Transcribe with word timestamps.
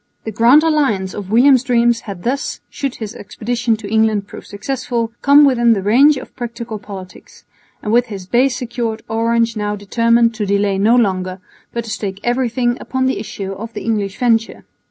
The 0.23 0.31
Grand 0.31 0.63
Alliance 0.63 1.13
of 1.13 1.29
William's 1.29 1.63
dreams 1.63 1.99
had 1.99 2.23
thus 2.23 2.59
(should 2.71 2.95
his 2.95 3.13
expedition 3.13 3.77
to 3.77 3.87
England 3.87 4.25
prove 4.25 4.47
successful) 4.47 5.11
come 5.21 5.45
within 5.45 5.73
the 5.73 5.83
range 5.83 6.17
of 6.17 6.35
practical 6.35 6.79
politics; 6.79 7.43
and 7.83 7.93
with 7.93 8.07
his 8.07 8.25
base 8.25 8.57
secured 8.57 9.03
Orange 9.07 9.55
now 9.55 9.75
determined 9.75 10.33
to 10.33 10.45
delay 10.47 10.79
no 10.79 10.95
longer, 10.95 11.39
but 11.71 11.83
to 11.83 11.91
stake 11.91 12.19
everything 12.23 12.79
upon 12.81 13.05
the 13.05 13.19
issue 13.19 13.51
of 13.51 13.73
the 13.73 13.83
English 13.83 14.17
venture. 14.17 14.65